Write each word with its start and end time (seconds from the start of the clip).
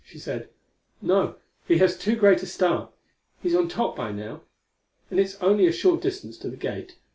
She 0.03 0.17
said: 0.17 0.49
"No 0.99 1.35
he 1.67 1.77
has 1.77 1.95
too 1.95 2.15
great 2.15 2.41
a 2.41 2.47
start. 2.47 2.91
He's 3.43 3.53
on 3.53 3.67
top 3.67 3.95
by 3.95 4.11
now, 4.11 4.41
and 5.11 5.19
it's 5.19 5.39
only 5.43 5.67
a 5.67 5.71
short 5.71 6.01
distance 6.01 6.39
to 6.39 6.49
the 6.49 6.57
gate. 6.57 6.95